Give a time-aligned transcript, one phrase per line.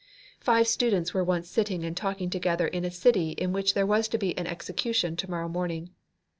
[0.39, 4.07] Five students were once sitting and talking together in a city in which there was
[4.07, 5.91] to be an execution to morrow morning.